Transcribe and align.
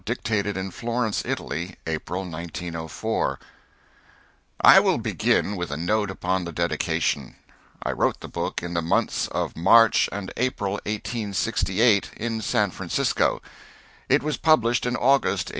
Dictated 0.03 0.57
in 0.57 0.71
Florence, 0.71 1.21
Italy, 1.25 1.75
April, 1.85 2.25
1904._] 2.25 3.37
I 4.59 4.79
will 4.79 4.97
begin 4.97 5.55
with 5.55 5.69
a 5.69 5.77
note 5.77 6.09
upon 6.09 6.43
the 6.43 6.51
dedication. 6.51 7.35
I 7.83 7.91
wrote 7.91 8.19
the 8.21 8.27
book 8.27 8.63
in 8.63 8.73
the 8.73 8.81
months 8.81 9.27
of 9.27 9.55
March 9.55 10.09
and 10.11 10.31
April, 10.37 10.73
1868, 10.87 12.09
in 12.17 12.41
San 12.41 12.71
Francisco. 12.71 13.43
It 14.09 14.23
was 14.23 14.37
published 14.37 14.87
in 14.87 14.95
August, 14.95 15.49
1869. 15.49 15.49